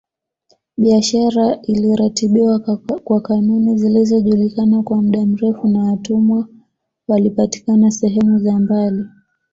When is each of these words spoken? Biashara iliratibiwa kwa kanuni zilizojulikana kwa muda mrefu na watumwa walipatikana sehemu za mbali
Biashara 0.77 1.61
iliratibiwa 1.63 2.79
kwa 3.03 3.21
kanuni 3.21 3.77
zilizojulikana 3.77 4.83
kwa 4.83 5.01
muda 5.01 5.25
mrefu 5.25 5.67
na 5.67 5.79
watumwa 5.83 6.47
walipatikana 7.07 7.91
sehemu 7.91 8.39
za 8.39 8.59
mbali 8.59 9.05